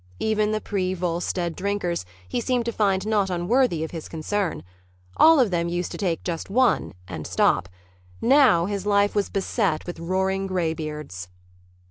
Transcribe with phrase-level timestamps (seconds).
[0.17, 4.63] Even the pre Volstead drinkers he seemed to find not unworthy of his concern.
[5.17, 7.69] All of them used to take just one and stop.
[8.19, 11.27] Now his life was beset with roaring graybeards.